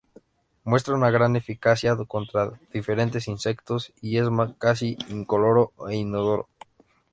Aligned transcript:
Muestra 0.63 0.95
una 0.95 1.11
gran 1.11 1.35
eficacia 1.35 1.95
contra 1.95 2.59
diferentes 2.73 3.27
insectos 3.27 3.93
y 4.01 4.17
es 4.17 4.25
casi 4.57 4.97
incoloro 5.09 5.73
e 5.87 5.95
inodoro. 5.95 6.49